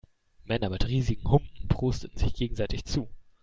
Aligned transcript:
Männer 0.45 0.71
mit 0.71 0.87
riesigen 0.87 1.29
Humpen 1.29 1.67
prosteten 1.67 2.17
sich 2.17 2.33
gegenseitig 2.33 2.85
zu. 2.85 3.07